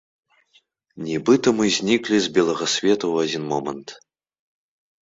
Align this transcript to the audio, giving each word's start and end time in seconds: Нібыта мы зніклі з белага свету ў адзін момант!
Нібыта 1.09 1.47
мы 1.59 1.65
зніклі 1.77 2.17
з 2.27 2.35
белага 2.39 2.65
свету 2.77 3.03
ў 3.13 3.27
адзін 3.27 3.43
момант! 3.55 3.87